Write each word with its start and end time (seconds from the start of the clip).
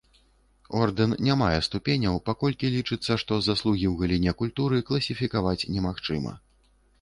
Ордэн 0.83 1.11
не 1.27 1.35
мае 1.41 1.59
ступеняў, 1.67 2.15
паколькі 2.29 2.71
лічыцца, 2.77 3.17
што 3.25 3.37
заслугі 3.49 3.87
ў 3.91 3.93
галіне 4.01 4.35
культуры 4.41 4.81
класіфікаваць 4.89 5.67
немагчыма. 5.77 6.33